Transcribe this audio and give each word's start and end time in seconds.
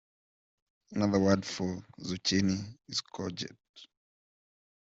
Another 0.93 1.19
word 1.19 1.45
for 1.45 1.79
zucchini 1.99 2.57
is 2.89 3.01
courgette 3.03 3.55